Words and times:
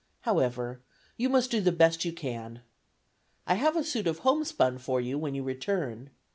However, 0.21 0.81
you 1.15 1.29
must 1.29 1.51
do 1.51 1.61
the 1.61 1.71
best 1.71 2.03
you 2.05 2.11
can. 2.11 2.63
I 3.45 3.53
have 3.53 3.75
a 3.77 3.83
suit 3.83 4.07
of 4.07 4.17
homespun 4.25 4.79
for 4.79 4.99
you 4.99 5.19
whenever 5.19 5.35
you 5.35 5.43
return. 5.43 6.09